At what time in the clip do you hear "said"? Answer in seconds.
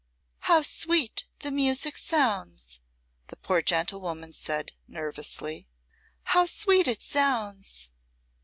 4.33-4.71